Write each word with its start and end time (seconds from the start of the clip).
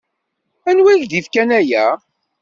Anwa 0.69 0.91
i 0.93 0.95
yak-d-ifkan 0.95 1.49
aya? 1.59 1.85